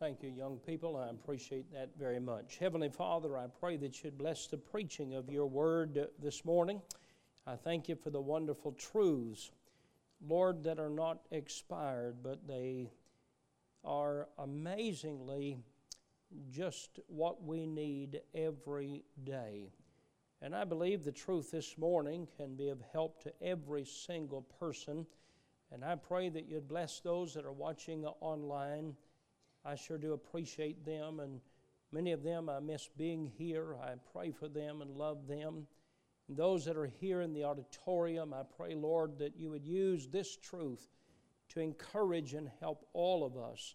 [0.00, 0.96] Thank you, young people.
[0.96, 2.56] I appreciate that very much.
[2.56, 6.80] Heavenly Father, I pray that you'd bless the preaching of your word this morning.
[7.46, 9.50] I thank you for the wonderful truths,
[10.26, 12.90] Lord, that are not expired, but they
[13.84, 15.58] are amazingly
[16.50, 19.68] just what we need every day.
[20.40, 25.04] And I believe the truth this morning can be of help to every single person.
[25.70, 28.94] And I pray that you'd bless those that are watching online
[29.64, 31.40] I sure do appreciate them, and
[31.92, 33.76] many of them I miss being here.
[33.82, 35.66] I pray for them and love them.
[36.28, 40.06] And those that are here in the auditorium, I pray, Lord, that you would use
[40.06, 40.88] this truth
[41.50, 43.74] to encourage and help all of us.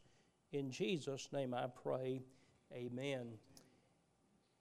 [0.53, 2.23] In Jesus' name I pray.
[2.73, 3.33] Amen.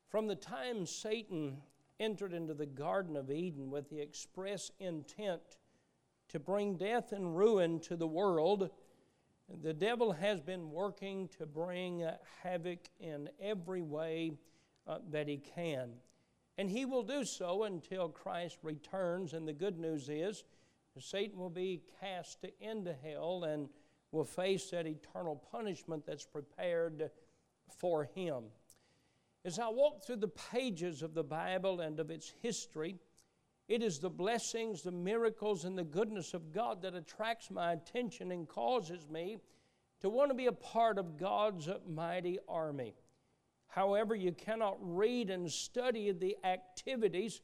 [0.09, 1.57] From the time Satan
[2.01, 5.41] entered into the Garden of Eden with the express intent
[6.29, 8.71] to bring death and ruin to the world,
[9.63, 14.33] the devil has been working to bring uh, havoc in every way
[14.87, 15.91] uh, that he can.
[16.57, 19.33] And he will do so until Christ returns.
[19.33, 20.45] And the good news is,
[20.99, 23.69] Satan will be cast into hell and
[24.13, 27.11] will face that eternal punishment that's prepared
[27.69, 28.45] for him.
[29.45, 32.97] As I walk through the pages of the Bible and of its history,
[33.69, 38.31] it is the blessings, the miracles, and the goodness of God that attracts my attention
[38.31, 39.39] and causes me
[40.01, 42.95] to want to be a part of God's mighty army.
[43.69, 47.41] However, you cannot read and study the activities,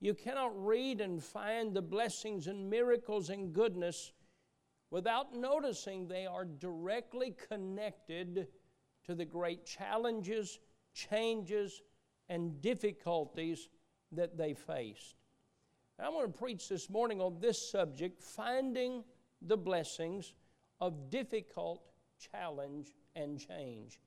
[0.00, 4.12] you cannot read and find the blessings and miracles and goodness
[4.90, 8.48] without noticing they are directly connected
[9.04, 10.58] to the great challenges,
[10.92, 11.80] changes,
[12.28, 13.68] and difficulties
[14.10, 15.21] that they faced.
[16.02, 19.04] I want to preach this morning on this subject finding
[19.40, 20.34] the blessings
[20.80, 21.80] of difficult
[22.18, 24.00] challenge and change.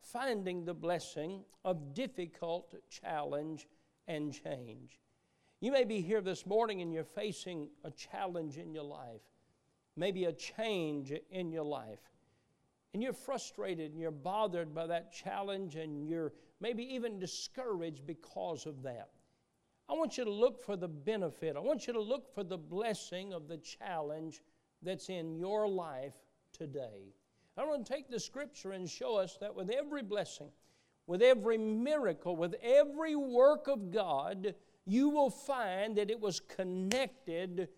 [0.00, 3.68] Finding the blessing of difficult challenge
[4.08, 4.98] and change.
[5.60, 9.20] You may be here this morning and you're facing a challenge in your life,
[9.94, 12.00] maybe a change in your life.
[12.94, 18.64] And you're frustrated and you're bothered by that challenge and you're maybe even discouraged because
[18.64, 19.10] of that.
[19.88, 21.56] I want you to look for the benefit.
[21.56, 24.42] I want you to look for the blessing of the challenge
[24.82, 26.14] that's in your life
[26.52, 27.14] today.
[27.56, 30.48] I want to take the scripture and show us that with every blessing,
[31.06, 34.54] with every miracle, with every work of God,
[34.86, 37.68] you will find that it was connected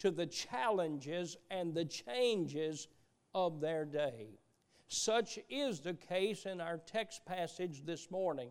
[0.00, 2.88] to the challenges and the changes
[3.34, 4.26] of their day.
[4.88, 8.50] Such is the case in our text passage this morning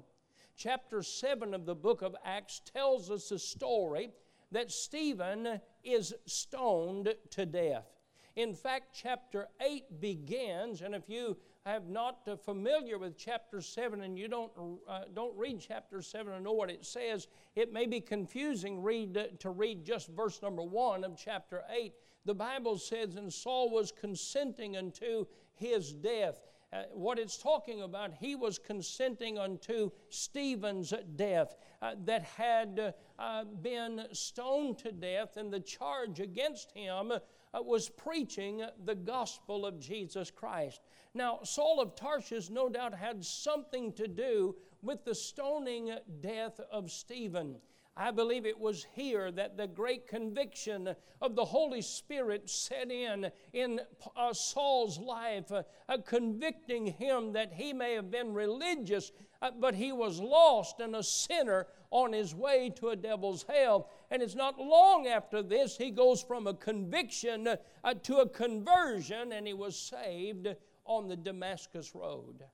[0.61, 4.11] chapter 7 of the book of Acts tells us a story
[4.51, 7.87] that Stephen is stoned to death.
[8.35, 11.35] In fact, chapter 8 begins, and if you
[11.65, 14.51] have not uh, familiar with chapter 7 and you don't,
[14.87, 19.17] uh, don't read chapter 7 and know what it says, it may be confusing read,
[19.17, 21.91] uh, to read just verse number 1 of chapter 8.
[22.25, 26.39] The Bible says, And Saul was consenting unto his death
[26.73, 33.43] uh, what it's talking about, he was consenting unto Stephen's death uh, that had uh,
[33.61, 37.19] been stoned to death, and the charge against him uh,
[37.61, 40.81] was preaching the gospel of Jesus Christ.
[41.13, 46.89] Now, Saul of Tarsus no doubt had something to do with the stoning death of
[46.89, 47.57] Stephen.
[47.97, 53.29] I believe it was here that the great conviction of the Holy Spirit set in
[53.51, 53.81] in
[54.15, 59.75] uh, Saul's life, uh, uh, convicting him that he may have been religious, uh, but
[59.75, 63.89] he was lost and a sinner on his way to a devil's hell.
[64.09, 67.47] And it's not long after this he goes from a conviction
[67.83, 70.47] uh, to a conversion, and he was saved
[70.85, 72.45] on the Damascus Road.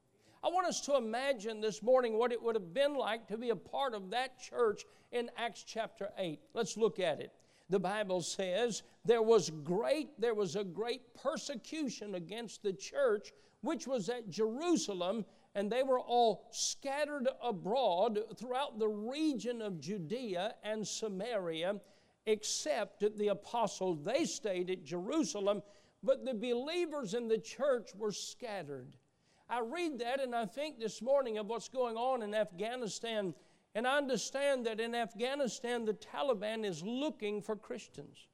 [0.47, 3.49] I want us to imagine this morning what it would have been like to be
[3.49, 6.39] a part of that church in Acts chapter 8.
[6.53, 7.33] Let's look at it.
[7.69, 13.87] The Bible says there was great there was a great persecution against the church which
[13.87, 20.87] was at Jerusalem and they were all scattered abroad throughout the region of Judea and
[20.87, 21.75] Samaria
[22.25, 25.61] except the apostles they stayed at Jerusalem
[26.03, 28.95] but the believers in the church were scattered
[29.49, 33.33] I read that and I think this morning of what's going on in Afghanistan,
[33.75, 38.27] and I understand that in Afghanistan the Taliban is looking for Christians.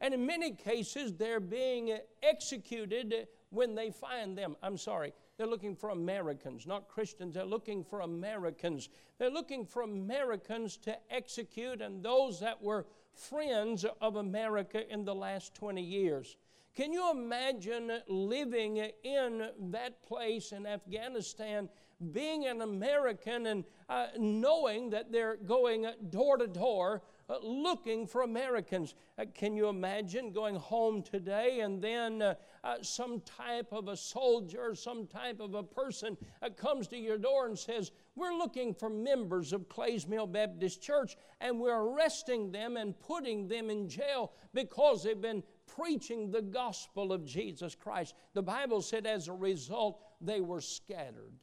[0.00, 4.56] And in many cases, they're being executed when they find them.
[4.62, 7.34] I'm sorry, they're looking for Americans, not Christians.
[7.34, 8.88] They're looking for Americans.
[9.18, 15.14] They're looking for Americans to execute and those that were friends of America in the
[15.14, 16.36] last 20 years.
[16.76, 21.70] Can you imagine living in that place in Afghanistan,
[22.12, 28.22] being an American and uh, knowing that they're going door to door uh, looking for
[28.22, 28.94] Americans.
[29.18, 33.96] Uh, can you imagine going home today and then uh, uh some type of a
[33.96, 36.16] soldier, some type of a person
[36.56, 41.16] comes to your door and says, We're looking for members of Clays Mill Baptist Church
[41.40, 45.42] and we're arresting them and putting them in jail because they've been
[45.76, 48.14] preaching the gospel of Jesus Christ.
[48.34, 51.34] The Bible said as a result, they were scattered.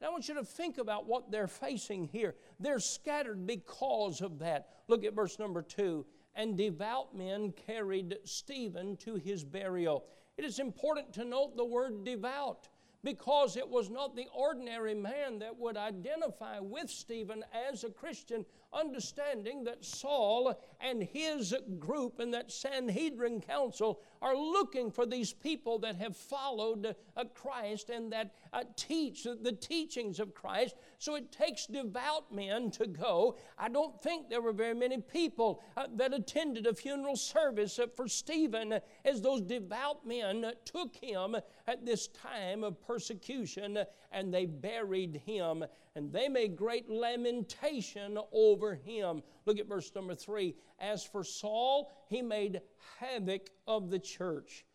[0.00, 2.34] And I want you to think about what they're facing here.
[2.60, 4.68] They're scattered because of that.
[4.88, 6.04] Look at verse number two.
[6.34, 10.04] And devout men carried Stephen to his burial.
[10.36, 12.68] It is important to note the word devout
[13.02, 18.44] because it was not the ordinary man that would identify with Stephen as a Christian,
[18.76, 25.78] understanding that Saul and his group and that Sanhedrin council are looking for these people
[25.80, 30.76] that have followed uh, Christ and that uh, teach the teachings of Christ.
[30.98, 33.36] So it takes devout men to go.
[33.58, 37.86] I don't think there were very many people uh, that attended a funeral service uh,
[37.94, 41.36] for Stephen as those devout men took him
[41.66, 43.78] at this time of persecution
[44.12, 45.64] and they buried him
[45.96, 49.22] and they made great lamentation over him.
[49.46, 50.54] Look at verse number three.
[50.78, 52.60] As for Saul, he made
[53.00, 54.66] havoc of the church,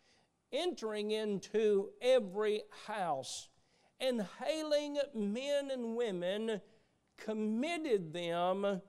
[0.51, 3.49] entering into every house
[3.99, 6.59] and hailing men and women,
[7.17, 8.81] committed them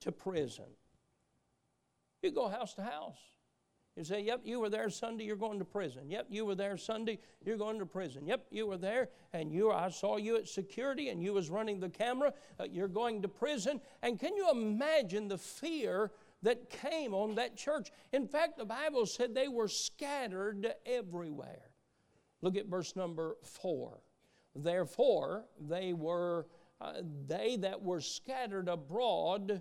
[0.00, 0.66] to prison.
[2.20, 3.16] You go house to house.
[3.98, 6.08] You say, Yep, you were there Sunday, you're going to prison.
[6.08, 8.28] Yep, you were there Sunday, you're going to prison.
[8.28, 11.80] Yep, you were there and you I saw you at security and you was running
[11.80, 13.80] the camera, uh, you're going to prison.
[14.04, 16.12] And can you imagine the fear
[16.42, 17.90] that came on that church?
[18.12, 21.72] In fact, the Bible said they were scattered everywhere.
[22.40, 23.98] Look at verse number 4.
[24.54, 26.46] Therefore, they were
[26.80, 29.60] uh, they that were scattered abroad.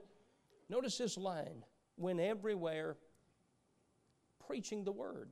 [0.69, 1.63] Notice this line:
[1.98, 2.98] went everywhere
[4.48, 5.32] preaching the word.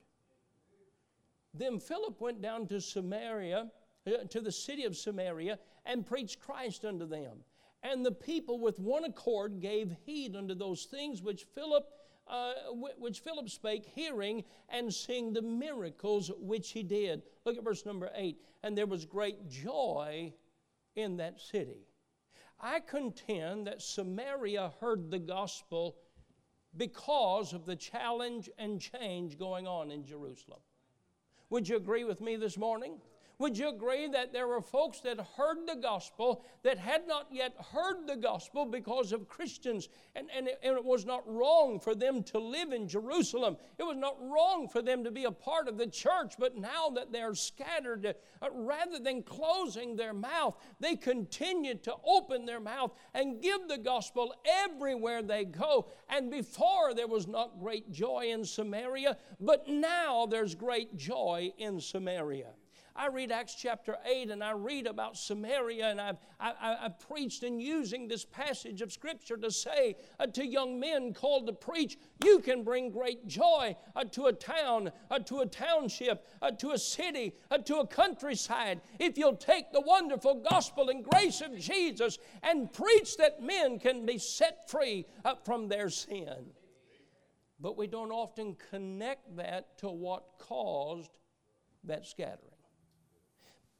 [1.53, 3.71] Then Philip went down to Samaria,
[4.07, 7.37] uh, to the city of Samaria, and preached Christ unto them.
[7.81, 11.87] And the people with one accord gave heed unto those things which Philip
[12.27, 12.53] uh,
[12.97, 17.21] which Philip spake, hearing and seeing the miracles which he did.
[17.45, 18.37] Look at verse number 8.
[18.63, 20.33] And there was great joy
[20.95, 21.85] in that city.
[22.59, 25.97] I contend that Samaria heard the gospel
[26.77, 30.59] because of the challenge and change going on in Jerusalem.
[31.49, 32.99] Would you agree with me this morning?
[33.37, 37.53] Would you agree that there were folks that heard the gospel that had not yet
[37.73, 39.89] heard the gospel because of Christians?
[40.15, 43.57] And, and, it, and it was not wrong for them to live in Jerusalem.
[43.77, 46.89] It was not wrong for them to be a part of the church, but now
[46.95, 52.93] that they're scattered, uh, rather than closing their mouth, they continue to open their mouth
[53.13, 55.87] and give the gospel everywhere they go.
[56.09, 61.81] And before there was not great joy in Samaria, but now there's great joy in
[61.81, 62.51] Samaria.
[62.97, 67.43] I read Acts chapter 8 and I read about Samaria, and I've, I, have preached
[67.43, 71.97] in using this passage of Scripture to say uh, to young men called to preach,
[72.23, 76.25] you can bring great joy uh, to a town, uh, to a township,
[76.57, 77.33] to a city,
[77.65, 83.17] to a countryside, if you'll take the wonderful gospel and grace of Jesus and preach
[83.17, 85.05] that men can be set free
[85.43, 86.45] from their sin.
[87.59, 91.11] But we don't often connect that to what caused
[91.83, 92.44] that scattering.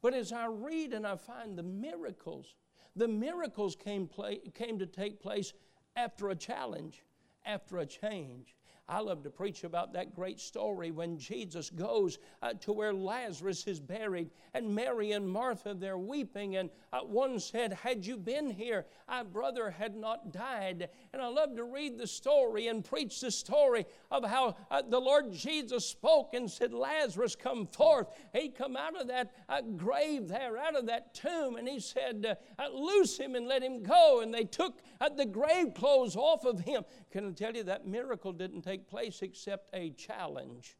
[0.06, 2.54] But as I read and I find the miracles,
[2.94, 5.52] the miracles came, play, came to take place
[5.96, 7.02] after a challenge,
[7.44, 8.54] after a change.
[8.88, 13.66] I love to preach about that great story when Jesus goes uh, to where Lazarus
[13.66, 16.56] is buried, and Mary and Martha, they're weeping.
[16.56, 20.88] And uh, one said, Had you been here, our brother had not died.
[21.12, 25.00] And I love to read the story and preach the story of how uh, the
[25.00, 28.06] Lord Jesus spoke and said, Lazarus, come forth.
[28.32, 32.24] He come out of that uh, grave there, out of that tomb, and he said,
[32.24, 34.20] uh, uh, Loose him and let him go.
[34.20, 34.80] And they took
[35.16, 36.84] the grave clothes off of him.
[37.10, 40.76] Can I tell you that miracle didn't take take place except a challenge,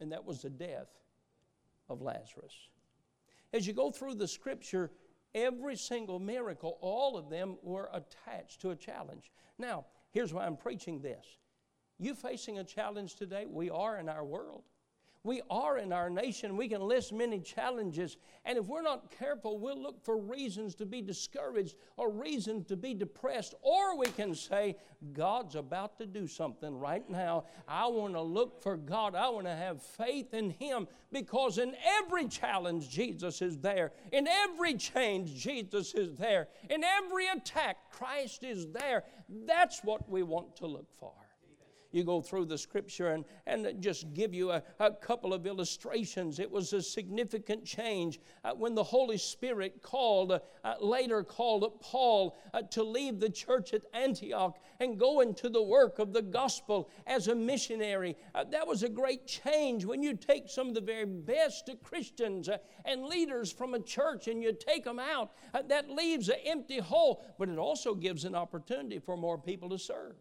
[0.00, 0.88] and that was the death
[1.88, 2.54] of Lazarus.
[3.52, 4.90] As you go through the scripture,
[5.34, 9.30] every single miracle, all of them were attached to a challenge.
[9.58, 11.24] Now, here's why I'm preaching this.
[11.98, 13.44] You facing a challenge today?
[13.46, 14.64] We are in our world.
[15.22, 16.56] We are in our nation.
[16.56, 18.16] We can list many challenges.
[18.46, 22.76] And if we're not careful, we'll look for reasons to be discouraged or reasons to
[22.76, 23.54] be depressed.
[23.60, 24.76] Or we can say,
[25.12, 27.44] God's about to do something right now.
[27.68, 29.14] I want to look for God.
[29.14, 33.92] I want to have faith in Him because in every challenge, Jesus is there.
[34.12, 36.48] In every change, Jesus is there.
[36.70, 39.04] In every attack, Christ is there.
[39.28, 41.12] That's what we want to look for
[41.92, 46.38] you go through the scripture and, and just give you a, a couple of illustrations.
[46.38, 52.38] It was a significant change uh, when the Holy Spirit called, uh, later called Paul
[52.54, 56.90] uh, to leave the church at Antioch and go into the work of the gospel
[57.06, 58.16] as a missionary.
[58.34, 62.48] Uh, that was a great change when you take some of the very best Christians
[62.48, 65.32] uh, and leaders from a church and you take them out.
[65.52, 69.68] Uh, that leaves an empty hole, but it also gives an opportunity for more people
[69.70, 70.14] to serve.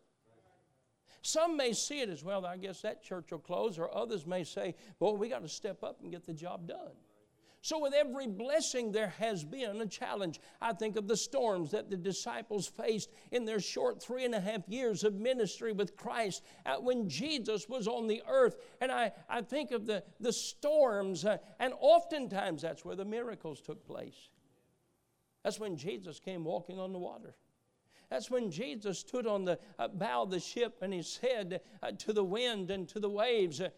[1.22, 4.44] Some may see it as well, I guess that church will close, or others may
[4.44, 6.94] say, boy, we got to step up and get the job done.
[7.62, 10.40] So, with every blessing, there has been a challenge.
[10.62, 14.40] I think of the storms that the disciples faced in their short three and a
[14.40, 18.56] half years of ministry with Christ uh, when Jesus was on the earth.
[18.80, 23.60] And I, I think of the, the storms, uh, and oftentimes that's where the miracles
[23.60, 24.30] took place.
[25.44, 27.36] That's when Jesus came walking on the water.
[28.10, 31.92] That's when Jesus stood on the uh, bow of the ship and he said uh,
[32.00, 33.70] to the wind and to the waves, uh,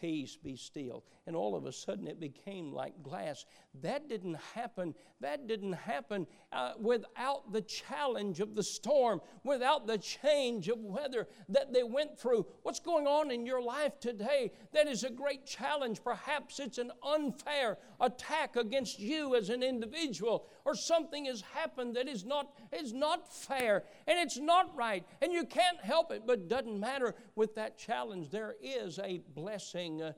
[0.00, 1.04] Peace, be still.
[1.26, 3.44] And all of a sudden it became like glass.
[3.82, 4.94] That didn't happen.
[5.20, 11.26] That didn't happen uh, without the challenge of the storm, without the change of weather
[11.48, 12.46] that they went through.
[12.62, 16.02] What's going on in your life today that is a great challenge?
[16.04, 22.08] Perhaps it's an unfair attack against you as an individual, or something has happened that
[22.08, 26.48] is not, is not fair and it's not right, and you can't help it, but
[26.48, 27.14] doesn't matter.
[27.34, 30.12] With that challenge, there is a blessing uh,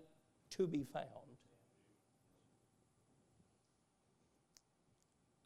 [0.50, 1.06] to be found.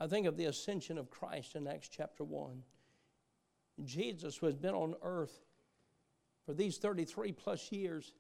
[0.03, 2.63] I think of the ascension of Christ in Acts chapter 1.
[3.85, 5.45] Jesus, who has been on earth
[6.45, 8.13] for these 33 plus years,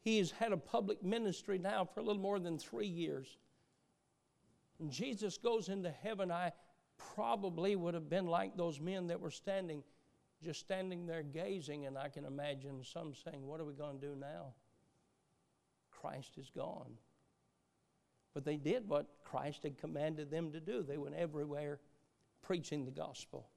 [0.00, 3.36] he's had a public ministry now for a little more than three years.
[4.80, 6.30] And Jesus goes into heaven.
[6.30, 6.52] I
[7.14, 9.82] probably would have been like those men that were standing,
[10.42, 14.06] just standing there gazing, and I can imagine some saying, What are we going to
[14.06, 14.54] do now?
[16.00, 16.92] Christ is gone.
[18.34, 20.82] But they did what Christ had commanded them to do.
[20.82, 21.80] They went everywhere
[22.42, 23.48] preaching the gospel.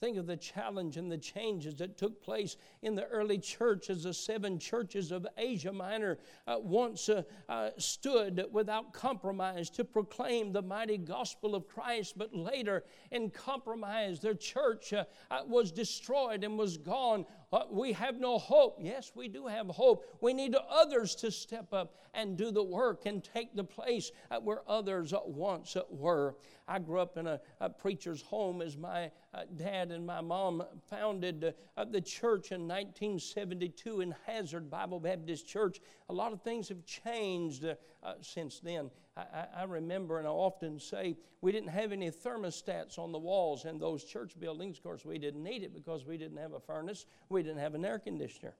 [0.00, 4.04] Think of the challenge and the changes that took place in the early church as
[4.04, 10.52] the seven churches of Asia Minor uh, once uh, uh, stood without compromise to proclaim
[10.52, 16.44] the mighty gospel of Christ, but later, in compromise, their church uh, uh, was destroyed
[16.44, 17.26] and was gone
[17.70, 18.78] we have no hope.
[18.80, 20.04] Yes, we do have hope.
[20.20, 24.38] We need others to step up and do the work and take the place uh,
[24.40, 26.36] where others uh, once were.
[26.66, 30.62] I grew up in a, a preacher's home as my uh, dad and my mom
[30.90, 35.80] founded uh, the church in 1972 in Hazard Bible Baptist Church.
[36.10, 38.90] A lot of things have changed uh, since then.
[39.18, 43.64] I, I, remember, and I often say, we didn't have any thermostats on the walls
[43.64, 44.78] in those church buildings.
[44.78, 47.74] Of course, we didn't need it because we didn't have a furnace, we didn't have
[47.74, 48.54] an air conditioner.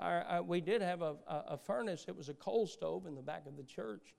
[0.00, 3.14] Our, our, we did have a, a, a, furnace, it was a coal stove in
[3.14, 4.14] the back of the church.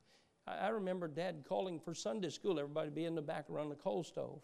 [0.47, 3.75] I, I remember Dad calling for Sunday school, everybody be in the back around the
[3.75, 4.41] coal stove.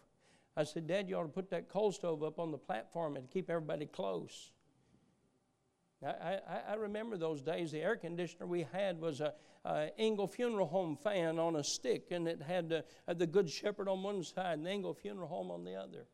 [0.56, 3.30] I said, Dad, you ought to put that coal stove up on the platform and
[3.30, 4.52] keep everybody close.
[6.04, 6.38] I,
[6.68, 7.72] I, remember those days.
[7.72, 9.32] The air conditioner we had was a,
[9.64, 13.88] a Engel Funeral Home fan on a stick, and it had uh, the Good Shepherd
[13.88, 16.06] on one side and the Engel Funeral Home on the other.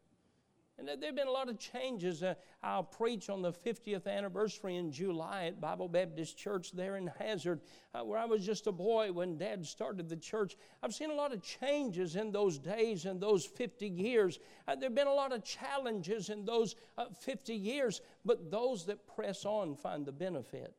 [0.79, 2.23] And there have been a lot of changes.
[2.23, 7.09] Uh, I'll preach on the 50th anniversary in July at Bible Baptist Church there in
[7.19, 7.61] Hazard,
[7.95, 10.57] uh, where I was just a boy when Dad started the church.
[10.83, 14.38] I've seen a lot of changes in those days and those 50 years.
[14.67, 18.87] Uh, there have been a lot of challenges in those uh, 50 years, but those
[18.87, 20.75] that press on find the benefit.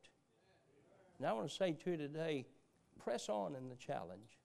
[1.18, 2.46] And I want to say to you today
[2.98, 4.38] press on in the challenge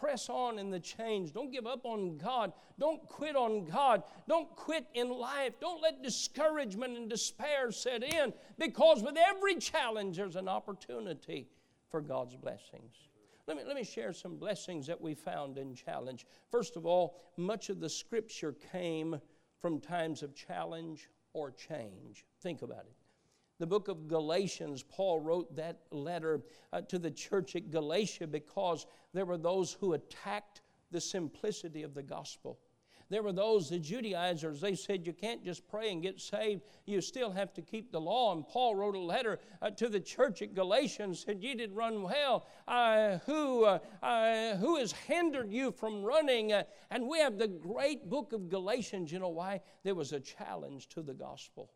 [0.00, 1.32] press on in the change.
[1.32, 2.52] Don't give up on God.
[2.78, 4.02] Don't quit on God.
[4.28, 5.54] Don't quit in life.
[5.60, 11.48] Don't let discouragement and despair set in because with every challenge, there's an opportunity
[11.90, 12.94] for God's blessings.
[13.46, 16.26] Let me, let me share some blessings that we found in challenge.
[16.50, 19.18] First of all, much of the scripture came
[19.60, 22.26] from times of challenge or change.
[22.42, 23.07] Think about it
[23.58, 26.40] the book of Galatians, Paul wrote that letter
[26.72, 31.94] uh, to the church at Galatia because there were those who attacked the simplicity of
[31.94, 32.58] the gospel.
[33.10, 36.62] There were those, the Judaizers, they said you can't just pray and get saved.
[36.84, 38.34] You still have to keep the law.
[38.34, 42.02] And Paul wrote a letter uh, to the church at Galatians, said, You did run
[42.02, 42.46] well.
[42.66, 46.52] Uh, who, uh, who has hindered you from running?
[46.52, 49.10] Uh, and we have the great book of Galatians.
[49.10, 49.62] You know why?
[49.84, 51.70] There was a challenge to the gospel.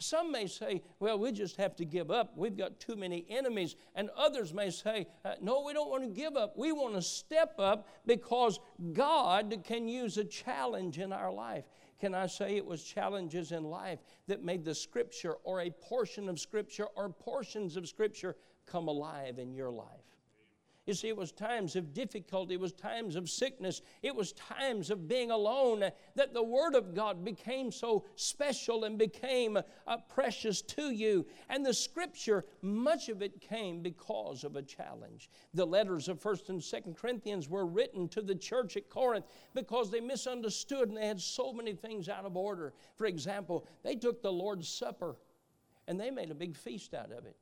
[0.00, 2.32] Some may say, well, we just have to give up.
[2.36, 3.74] We've got too many enemies.
[3.96, 6.56] And others may say, uh, no, we don't want to give up.
[6.56, 8.60] We want to step up because
[8.92, 11.64] God can use a challenge in our life.
[12.00, 16.28] Can I say it was challenges in life that made the Scripture or a portion
[16.28, 18.36] of Scripture or portions of Scripture
[18.66, 19.97] come alive in your life?
[20.88, 24.88] You see, it was times of difficulty, it was times of sickness, it was times
[24.88, 30.62] of being alone that the Word of God became so special and became uh, precious
[30.62, 31.26] to you.
[31.50, 35.28] And the Scripture, much of it came because of a challenge.
[35.52, 39.90] The letters of 1st and 2nd Corinthians were written to the church at Corinth because
[39.90, 42.72] they misunderstood and they had so many things out of order.
[42.96, 45.16] For example, they took the Lord's Supper
[45.86, 47.36] and they made a big feast out of it.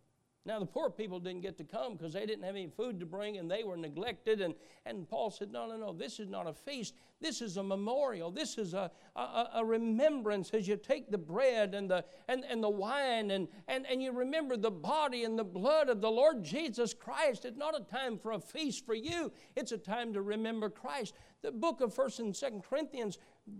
[0.46, 3.06] Now, the poor people didn't get to come because they didn't have any food to
[3.06, 4.40] bring and they were neglected.
[4.40, 4.54] And,
[4.86, 6.94] and Paul said, No, no, no, this is not a feast.
[7.20, 8.30] This is a memorial.
[8.30, 12.62] This is a, a, a remembrance as you take the bread and the, and, and
[12.62, 16.44] the wine and, and, and you remember the body and the blood of the Lord
[16.44, 17.44] Jesus Christ.
[17.44, 21.14] It's not a time for a feast for you, it's a time to remember Christ.
[21.42, 23.18] The book of 1st and 2nd Corinthians,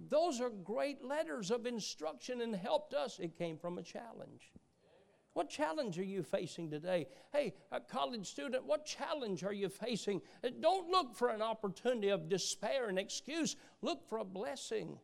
[0.09, 3.19] those are great letters of instruction and helped us.
[3.19, 4.53] It came from a challenge.
[5.37, 7.09] What challenge are you facing today?
[7.31, 10.23] Hey, a college student, what challenge are you facing?
[10.43, 13.55] Uh, don't look for an opportunity of despair and excuse.
[13.83, 14.99] Look for a blessing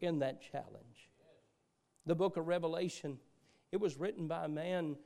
[0.00, 1.10] in that challenge.
[2.06, 3.20] The book of Revelation,
[3.70, 4.96] it was written by a man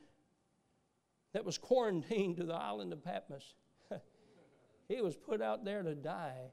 [1.33, 3.53] that was quarantined to the island of Patmos.
[4.89, 6.49] he was put out there to die.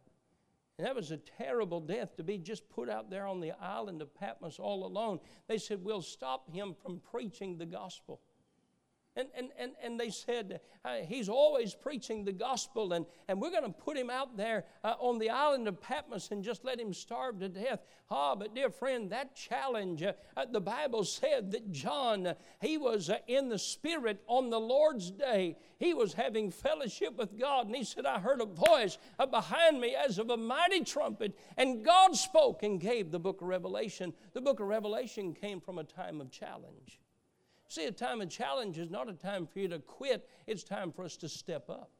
[0.79, 4.03] And that was a terrible death to be just put out there on the island
[4.03, 5.21] of Patmos all alone.
[5.47, 8.21] They said, We'll stop him from preaching the gospel.
[9.17, 13.53] And, and, and, and they said, uh, He's always preaching the gospel, and, and we're
[13.53, 16.81] going to put him out there uh, on the island of Patmos and just let
[16.81, 17.79] him starve to death.
[18.11, 22.77] Ah, but dear friend, that challenge, uh, uh the Bible said that John, uh, he
[22.77, 25.57] was in the Spirit on the Lord's day.
[25.79, 28.99] He was having fellowship with God, and he said, I heard a voice
[29.31, 33.47] behind me as of a mighty trumpet, and God spoke and gave the book of
[33.47, 34.13] Revelation.
[34.33, 36.99] The book of Revelation came from a time of challenge.
[37.69, 40.93] See, a time of challenge is not a time for you to quit, it's time
[40.93, 41.91] for us to step up.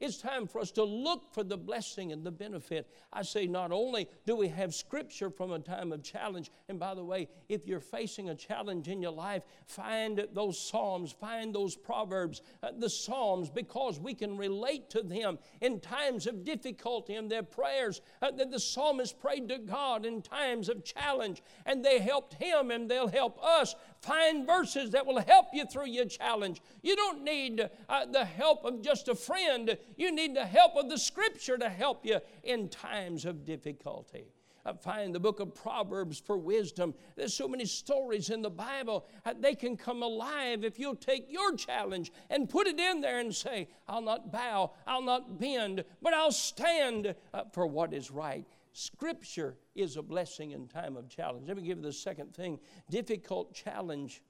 [0.00, 2.90] It's time for us to look for the blessing and the benefit.
[3.12, 6.94] I say, not only do we have scripture from a time of challenge, and by
[6.94, 11.76] the way, if you're facing a challenge in your life, find those Psalms, find those
[11.76, 17.30] Proverbs, uh, the Psalms, because we can relate to them in times of difficulty and
[17.30, 22.00] their prayers uh, that the psalmist prayed to God in times of challenge, and they
[22.00, 26.60] helped him and they'll help us find verses that will help you through your challenge.
[26.82, 29.76] You don't need uh, the help of just a friend.
[29.96, 34.26] You need the help of the Scripture to help you in times of difficulty.
[34.66, 36.94] I find the book of Proverbs for wisdom.
[37.16, 39.06] There's so many stories in the Bible.
[39.24, 43.18] Uh, they can come alive if you'll take your challenge and put it in there
[43.18, 48.10] and say, I'll not bow, I'll not bend, but I'll stand uh, for what is
[48.10, 48.46] right.
[48.74, 51.48] Scripture is a blessing in time of challenge.
[51.48, 52.60] Let me give you the second thing.
[52.90, 54.22] Difficult challenge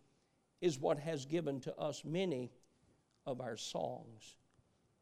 [0.61, 2.53] is what has given to us many
[3.27, 4.37] of our songs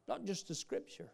[0.07, 1.11] not just the scripture.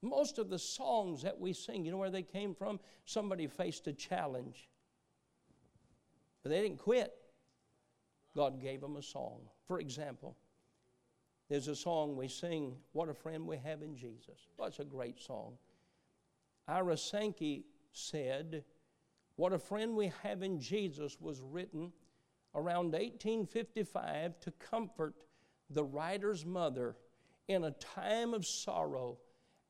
[0.00, 2.80] Most of the songs that we sing, you know where they came from?
[3.04, 4.68] Somebody faced a challenge,
[6.42, 7.12] but they didn't quit.
[8.34, 9.42] God gave them a song.
[9.66, 10.36] For example,
[11.48, 14.48] there's a song we sing, What a Friend We Have in Jesus.
[14.56, 15.58] Well, it's a great song.
[16.68, 18.64] Ira Sankey said,
[19.36, 21.92] What a Friend We Have in Jesus was written
[22.54, 25.14] around 1855 to comfort
[25.70, 26.96] the writer's mother
[27.48, 29.18] in a time of sorrow.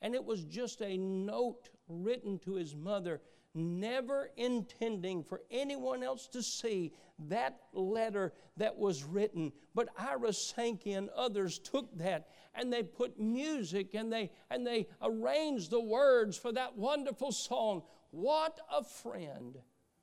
[0.00, 3.20] And it was just a note written to his mother,
[3.54, 6.92] never intending for anyone else to see
[7.28, 9.52] that letter that was written.
[9.74, 14.88] But Ira Sankey and others took that and they put music and they and they
[15.00, 17.82] arranged the words for that wonderful song.
[18.10, 19.58] What a friend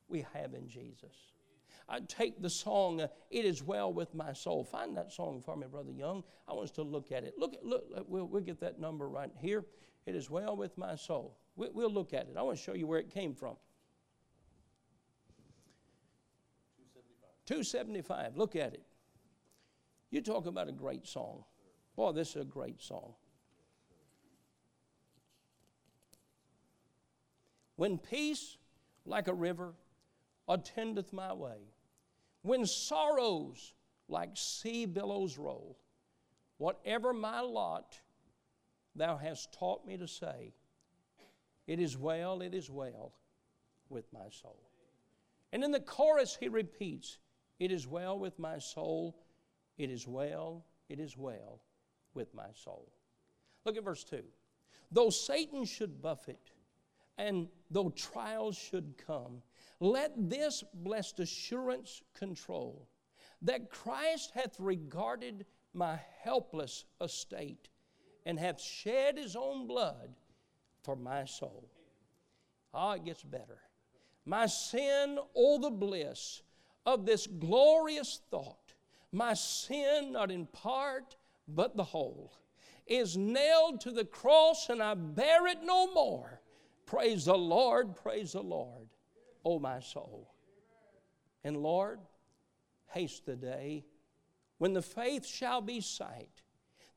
[0.08, 1.16] we have in Jesus.
[1.88, 4.64] I take the song, uh, It Is Well With My Soul.
[4.64, 6.24] Find that song for me, Brother Young.
[6.48, 7.34] I want us to look at it.
[7.38, 9.66] Look, look we'll, we'll get that number right here.
[10.06, 11.38] It is well with my soul.
[11.56, 12.36] We, we'll look at it.
[12.38, 13.56] I want to show you where it came from.
[17.46, 18.36] 275.
[18.36, 18.38] 275.
[18.38, 18.84] Look at it.
[20.12, 21.44] You talk about a great song.
[21.96, 23.14] Boy, this is a great song.
[27.76, 28.58] When peace
[29.06, 29.74] like a river
[30.48, 31.72] attendeth my way,
[32.42, 33.74] when sorrows
[34.08, 35.78] like sea billows roll,
[36.58, 38.00] whatever my lot,
[39.00, 40.54] thou hast taught me to say,
[41.68, 43.14] It is well, it is well
[43.90, 44.60] with my soul.
[45.52, 47.18] And in the chorus, he repeats,
[47.60, 49.16] It is well with my soul,
[49.78, 51.62] it is well, it is well
[52.14, 52.92] with my soul.
[53.66, 54.22] Look at verse 2.
[54.92, 56.52] Though Satan should buffet,
[57.18, 59.42] and though trials should come,
[59.80, 62.88] let this blessed assurance control
[63.42, 67.70] that Christ hath regarded my helpless estate
[68.26, 70.10] and hath shed his own blood
[70.84, 71.70] for my soul.
[72.74, 73.60] Ah, it gets better.
[74.26, 76.44] My sin, oh, the bliss
[76.86, 78.74] of this glorious thought.
[79.12, 81.16] My sin, not in part,
[81.48, 82.34] but the whole,
[82.86, 86.42] is nailed to the cross, and I bear it no more.
[86.86, 88.88] Praise the Lord, praise the Lord,
[89.46, 90.34] oh, my soul.
[91.44, 92.00] And Lord,
[92.88, 93.86] haste the day
[94.58, 96.42] when the faith shall be sight,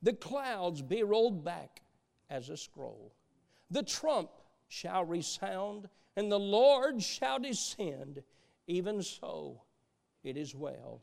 [0.03, 1.81] the clouds be rolled back
[2.29, 3.13] as a scroll,
[3.71, 4.29] the trump
[4.67, 8.21] shall resound, and the Lord shall descend.
[8.67, 9.61] Even so,
[10.23, 11.01] it is well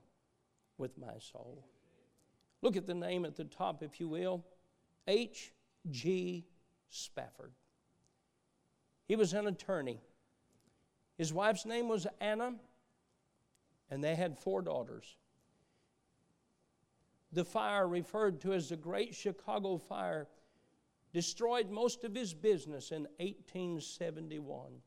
[0.79, 1.67] with my soul.
[2.63, 4.45] Look at the name at the top, if you will
[5.09, 5.53] H.
[5.91, 6.47] G.
[6.89, 7.53] Spafford.
[9.07, 10.01] He was an attorney.
[11.17, 12.55] His wife's name was Anna,
[13.91, 15.17] and they had four daughters.
[17.33, 20.29] The fire, referred to as the Great Chicago Fire,
[21.13, 24.83] destroyed most of his business in 1871.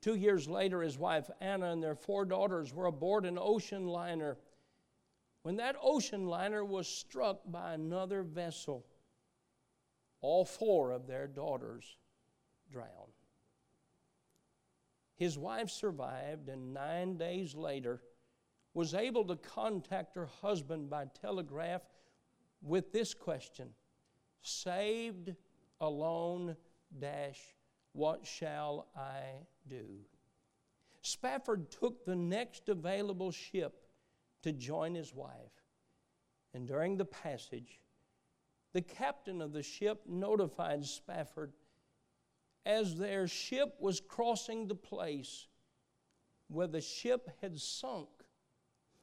[0.00, 4.38] Two years later, his wife Anna and their four daughters were aboard an ocean liner
[5.42, 8.86] when that ocean liner was struck by another vessel.
[10.20, 11.96] All four of their daughters
[12.70, 13.12] drowned.
[15.16, 18.02] His wife survived, and nine days later
[18.74, 21.82] was able to contact her husband by telegraph
[22.62, 23.68] with this question
[24.42, 25.34] Saved,
[25.80, 26.56] alone,
[26.98, 27.40] dash,
[27.92, 29.84] what shall I do?
[31.02, 33.86] Spafford took the next available ship
[34.42, 35.34] to join his wife.
[36.54, 37.80] And during the passage,
[38.72, 41.52] the captain of the ship notified Spafford
[42.64, 45.46] as their ship was crossing the place
[46.48, 48.08] where the ship had sunk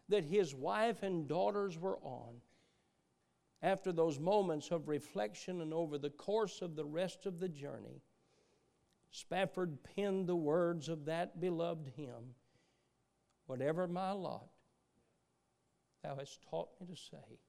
[0.10, 2.36] that his wife and daughters were on.
[3.62, 8.02] After those moments of reflection and over the course of the rest of the journey,
[9.10, 12.36] Spafford penned the words of that beloved hymn
[13.48, 14.50] Whatever my lot,
[16.04, 17.40] thou hast taught me to say,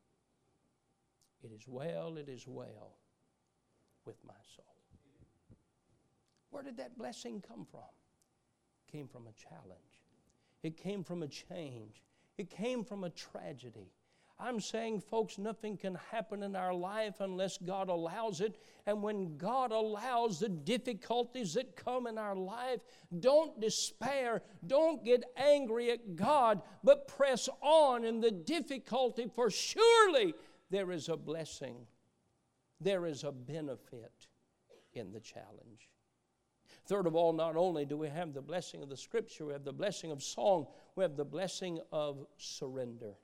[1.43, 2.95] It is well, it is well
[4.05, 4.65] with my soul.
[6.51, 7.81] Where did that blessing come from?
[8.87, 10.05] It came from a challenge.
[10.63, 12.03] It came from a change.
[12.39, 13.93] It came from a tragedy.
[14.41, 18.57] I'm saying, folks, nothing can happen in our life unless God allows it.
[18.87, 22.81] And when God allows the difficulties that come in our life,
[23.19, 24.43] don't despair.
[24.65, 30.35] Don't get angry at God, but press on in the difficulty, for surely
[30.71, 31.75] there is a blessing,
[32.81, 34.29] there is a benefit
[34.93, 35.91] in the challenge.
[36.87, 39.65] Third of all, not only do we have the blessing of the scripture, we have
[39.65, 43.15] the blessing of song, we have the blessing of surrender.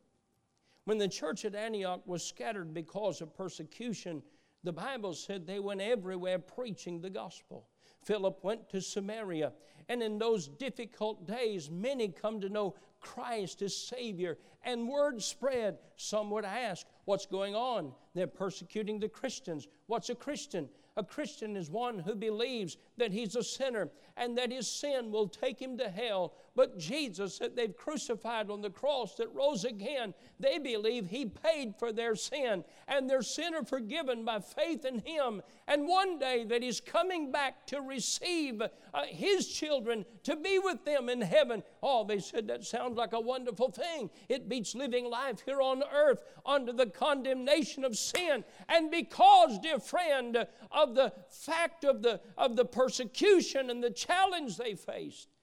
[0.85, 4.23] When the church at Antioch was scattered because of persecution,
[4.65, 7.67] the Bible said they went everywhere preaching the gospel.
[8.05, 9.53] Philip went to Samaria,
[9.89, 15.79] and in those difficult days, many come to know Christ as Savior, and word spread.
[15.97, 17.93] Some would ask, What's going on?
[18.15, 19.69] They're persecuting the Christians.
[19.87, 20.69] What's a Christian?
[20.97, 25.29] A Christian is one who believes that he's a sinner and that his sin will
[25.29, 26.35] take him to hell.
[26.57, 31.75] But Jesus, that they've crucified on the cross, that rose again, they believe he paid
[31.79, 35.43] for their sin and their sin are forgiven by faith in him.
[35.67, 38.69] And one day that he's coming back to receive uh,
[39.07, 41.63] his children to be with them in heaven.
[41.83, 44.11] Oh, they said that sounds like a wonderful thing.
[44.29, 48.45] It beats living life here on earth under the condemnation of sin.
[48.69, 54.57] And because, dear friend, of the fact of the, of the persecution and the challenge
[54.57, 55.34] they faced,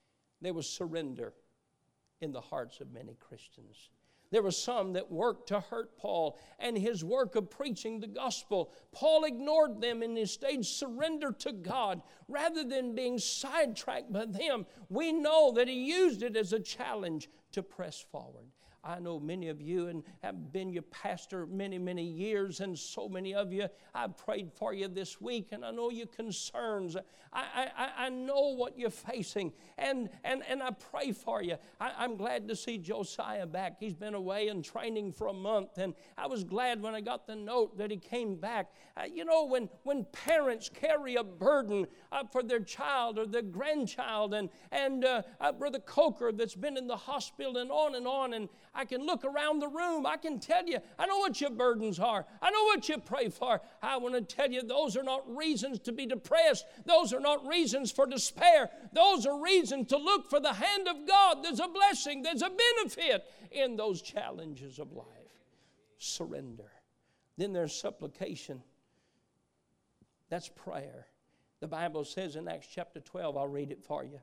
[0.42, 1.34] there was surrender
[2.20, 3.90] in the hearts of many Christians.
[4.32, 8.72] There were some that worked to hurt Paul and his work of preaching the gospel.
[8.94, 14.66] Paul ignored them and instead surrendered to God rather than being sidetracked by them.
[14.90, 18.46] We know that he used it as a challenge to press forward.
[18.84, 23.08] I know many of you and have been your pastor many, many years, and so
[23.08, 26.98] many of you, I've prayed for you this week, and I know your concerns.
[27.32, 31.58] I, I, I know what you're facing, and, and, and I pray for you.
[31.80, 33.78] I, am glad to see Josiah back.
[33.80, 37.28] He's been away in training for a month, and I was glad when I got
[37.28, 38.74] the note that he came back.
[38.98, 43.44] Uh, you know, when, when parents carry a burden uh, for their child or their
[43.44, 48.08] grandchild, and, and uh, uh, Brother Coker that's been in the hospital, and on and
[48.08, 50.06] on, and I can look around the room.
[50.06, 52.26] I can tell you, I know what your burdens are.
[52.42, 53.60] I know what you pray for.
[53.82, 56.66] I want to tell you, those are not reasons to be depressed.
[56.86, 58.70] Those are not reasons for despair.
[58.94, 61.44] Those are reasons to look for the hand of God.
[61.44, 65.06] There's a blessing, there's a benefit in those challenges of life.
[65.98, 66.72] Surrender.
[67.38, 68.64] Then there's supplication.
[70.30, 71.08] That's prayer.
[71.60, 74.20] The Bible says in Acts chapter 12, I'll read it for you.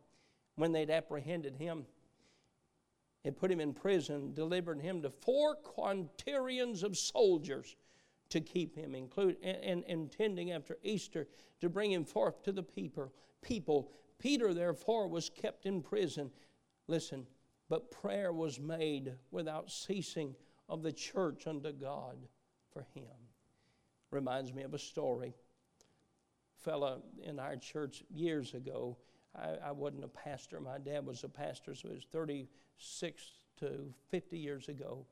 [0.57, 1.85] When they'd apprehended him,
[3.29, 7.77] and put him in prison, delivered him to four quaternions of soldiers
[8.31, 11.29] to keep him, include, and, intending after Easter
[11.61, 13.13] to bring him forth to the people.
[13.43, 16.31] People, Peter therefore was kept in prison.
[16.87, 17.27] Listen,
[17.69, 20.35] but prayer was made without ceasing
[20.67, 22.17] of the church unto God
[22.73, 23.05] for him.
[24.11, 25.35] Reminds me of a story.
[26.65, 28.97] Fella in our church years ago
[29.37, 30.61] I, I wasn't a pastor.
[30.61, 33.23] My dad was a pastor, so it was 36
[33.61, 35.05] to 50 years ago.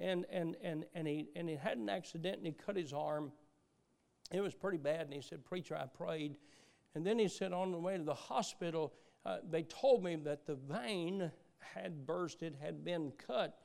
[0.00, 3.32] And, and, and, and, he, and he had an accident and he cut his arm.
[4.30, 5.02] It was pretty bad.
[5.02, 6.36] And he said, Preacher, I prayed.
[6.94, 8.92] And then he said, On the way to the hospital,
[9.26, 13.58] uh, they told me that the vein had bursted, had been cut.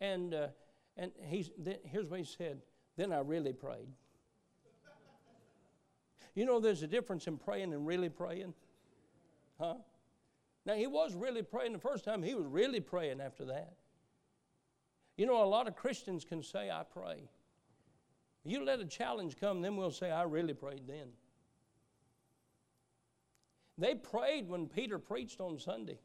[0.00, 0.48] And, uh,
[0.96, 2.62] and he's, then, here's what he said
[2.96, 3.88] Then I really prayed.
[6.34, 8.54] you know, there's a difference in praying and really praying.
[9.64, 9.74] Huh?
[10.66, 13.74] Now, he was really praying the first time, he was really praying after that.
[15.16, 17.28] You know, a lot of Christians can say, I pray.
[18.44, 21.08] You let a challenge come, then we'll say, I really prayed then.
[23.78, 25.98] They prayed when Peter preached on Sunday.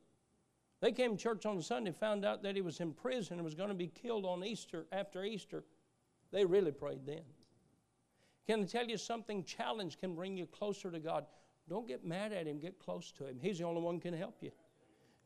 [0.82, 3.56] They came to church on Sunday, found out that he was in prison and was
[3.56, 5.64] going to be killed on Easter, after Easter.
[6.32, 7.24] They really prayed then.
[8.48, 9.44] Can I tell you something?
[9.44, 11.26] Challenge can bring you closer to God.
[11.70, 13.38] Don't get mad at him, get close to him.
[13.40, 14.52] He's the only one who can help you.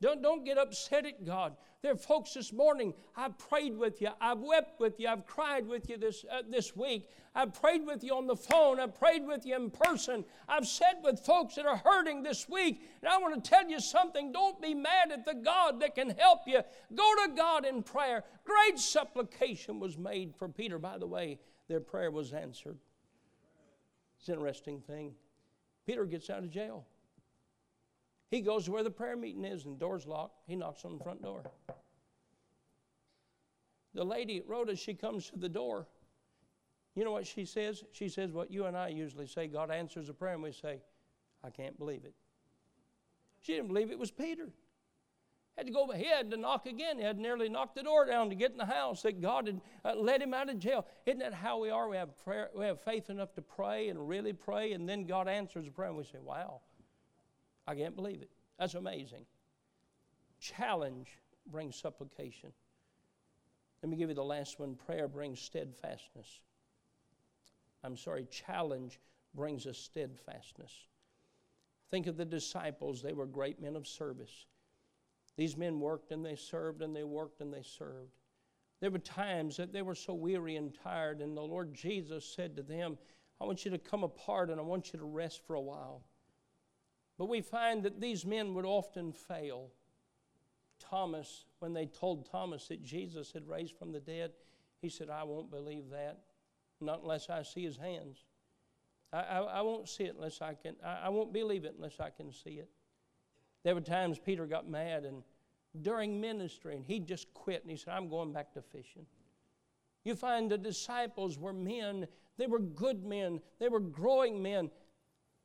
[0.02, 1.56] Don't, don't get upset at God.
[1.82, 5.66] There are folks this morning, I've prayed with you, I've wept with you, I've cried
[5.66, 7.10] with you this, uh, this week.
[7.36, 10.26] I've prayed with you on the phone, I've prayed with you in person.
[10.48, 12.82] I've sat with folks that are hurting this week.
[13.02, 16.10] And I want to tell you something don't be mad at the God that can
[16.10, 16.62] help you.
[16.94, 18.26] Go to God in prayer.
[18.44, 20.80] Great supplication was made for Peter.
[20.80, 22.78] By the way, their prayer was answered.
[24.20, 25.16] It's an interesting thing.
[25.86, 26.86] Peter gets out of jail.
[28.30, 30.40] He goes to where the prayer meeting is, and the door's locked.
[30.48, 31.44] He knocks on the front door.
[33.94, 35.86] The lady, Rhoda, she comes to the door.
[36.96, 37.84] You know what she says?
[37.92, 40.82] She says what you and I usually say God answers a prayer, and we say,
[41.44, 42.14] I can't believe it.
[43.42, 44.50] She didn't believe it was Peter.
[45.58, 46.98] Had to go, he had to knock again.
[46.98, 49.62] He had nearly knocked the door down to get in the house that God had
[49.86, 50.88] uh, let him out of jail.
[51.06, 51.88] Isn't that how we are?
[51.88, 55.28] We have prayer, we have faith enough to pray and really pray, and then God
[55.28, 56.62] answers the prayer, and we say, Wow,
[57.68, 58.32] I can't believe it.
[58.58, 59.26] That's amazing.
[60.40, 61.08] Challenge
[61.52, 62.52] brings supplication.
[63.84, 64.76] Let me give you the last one.
[64.76, 66.42] Prayer brings steadfastness.
[67.84, 69.00] I'm sorry, challenge
[69.36, 70.72] brings us steadfastness.
[71.92, 74.48] Think of the disciples, they were great men of service.
[75.38, 78.14] These men worked and they served and they worked and they served.
[78.80, 82.58] There were times that they were so weary and tired, and the Lord Jesus said
[82.58, 82.98] to them,
[83.40, 86.04] I want you to come apart and I want you to rest for a while.
[87.18, 89.72] But we find that these men would often fail.
[90.80, 94.32] Thomas, when they told Thomas that Jesus had raised from the dead,
[94.82, 96.20] he said, I won't believe that,
[96.82, 98.26] not unless I see his hands.
[99.14, 102.00] I, I, I won't see it unless I can, I, I won't believe it unless
[102.00, 102.70] I can see it.
[103.64, 105.24] There were times Peter got mad and
[105.82, 109.06] during ministry and he just quit and he said, I'm going back to fishing.
[110.04, 114.70] You find the disciples were men, they were good men, they were growing men.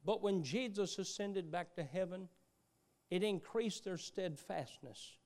[0.04, 2.28] But when Jesus ascended back to heaven,
[3.11, 5.16] it increased their steadfastness.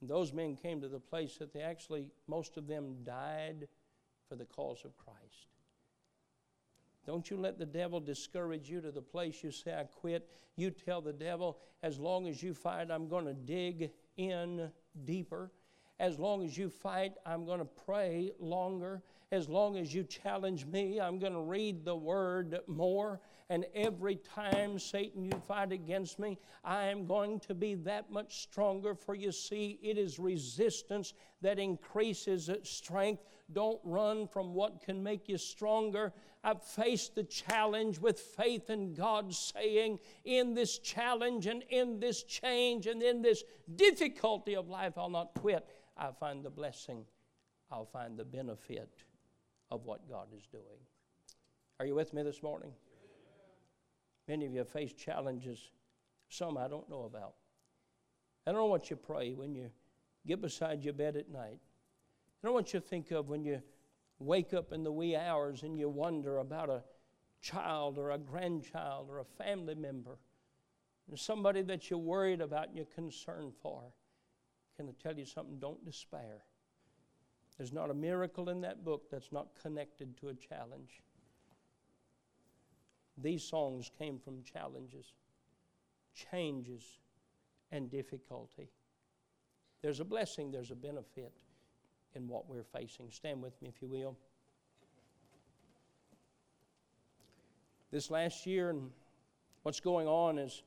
[0.00, 3.66] And those men came to the place that they actually, most of them died
[4.28, 5.55] for the cause of Christ.
[7.06, 10.28] Don't you let the devil discourage you to the place you say, I quit.
[10.56, 14.70] You tell the devil, as long as you fight, I'm going to dig in
[15.04, 15.52] deeper.
[16.00, 19.02] As long as you fight, I'm going to pray longer.
[19.32, 23.20] as long as you challenge me, I'm going to read the word more.
[23.48, 28.42] And every time, Satan, you fight against me, I am going to be that much
[28.42, 28.94] stronger.
[28.94, 33.22] For you see, it is resistance that increases its strength.
[33.52, 36.12] Don't run from what can make you stronger.
[36.42, 42.24] I've faced the challenge with faith in God, saying, In this challenge and in this
[42.24, 43.44] change and in this
[43.76, 45.68] difficulty of life, I'll not quit.
[45.96, 47.04] I'll find the blessing,
[47.70, 49.04] I'll find the benefit
[49.70, 50.64] of what God is doing.
[51.78, 52.72] Are you with me this morning?
[54.28, 55.70] Many of you have faced challenges,
[56.28, 57.34] some I don't know about.
[58.46, 59.70] I don't what you pray when you
[60.26, 61.60] get beside your bed at night.
[62.42, 63.62] I don't want you think of when you
[64.18, 66.82] wake up in the wee hours and you wonder about a
[67.40, 70.18] child or a grandchild or a family member,
[71.08, 73.82] and somebody that you're worried about and you're concerned for.
[74.76, 75.58] Can I tell you something?
[75.58, 76.44] Don't despair.
[77.56, 81.00] There's not a miracle in that book that's not connected to a challenge.
[83.18, 85.12] These songs came from challenges,
[86.14, 86.98] changes,
[87.72, 88.70] and difficulty.
[89.82, 91.32] There's a blessing, there's a benefit
[92.14, 93.10] in what we're facing.
[93.10, 94.16] Stand with me, if you will.
[97.90, 98.90] This last year and
[99.62, 100.62] what's going on has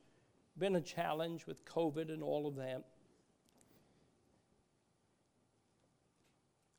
[0.58, 2.84] been a challenge with COVID and all of that.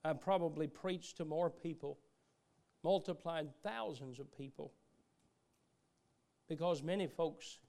[0.03, 1.99] I've probably preached to more people,
[2.83, 4.71] multiplied thousands of people,
[6.51, 7.59] because many folks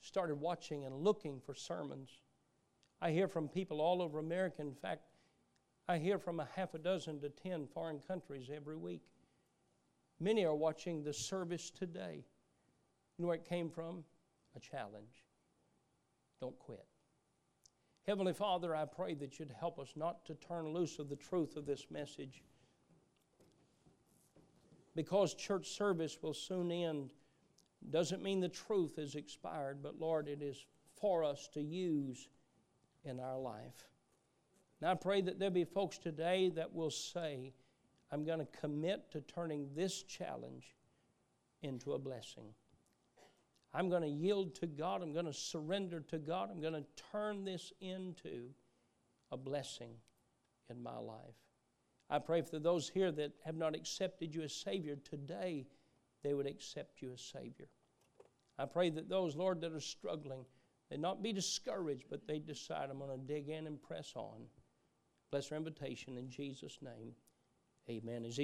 [0.00, 2.10] started watching and looking for sermons.
[3.00, 4.62] I hear from people all over America.
[4.62, 5.02] In fact,
[5.88, 9.04] I hear from a half a dozen to ten foreign countries every week.
[10.18, 12.24] Many are watching the service today.
[13.16, 14.02] You know where it came from?
[14.56, 15.22] A challenge.
[16.40, 16.84] Don't quit.
[18.08, 21.54] Heavenly Father, I pray that you'd help us not to turn loose of the truth
[21.54, 22.42] of this message.
[24.96, 27.12] Because church service will soon end
[27.90, 30.66] doesn't mean the truth is expired, but Lord, it is
[31.00, 32.28] for us to use
[33.04, 33.88] in our life.
[34.80, 37.52] Now I pray that there'll be folks today that will say,
[38.10, 40.74] I'm going to commit to turning this challenge
[41.62, 42.54] into a blessing.
[43.74, 45.02] I'm going to yield to God.
[45.02, 46.50] I'm going to surrender to God.
[46.50, 48.50] I'm going to turn this into
[49.30, 49.90] a blessing
[50.70, 51.36] in my life.
[52.10, 55.66] I pray for those here that have not accepted you as Savior today,
[56.22, 57.68] they would accept you as Savior.
[58.58, 60.44] I pray that those, Lord, that are struggling,
[60.90, 64.42] they not be discouraged, but they decide, I'm going to dig in and press on.
[65.30, 67.12] Bless their invitation in Jesus' name.
[67.90, 68.24] Amen.
[68.24, 68.38] As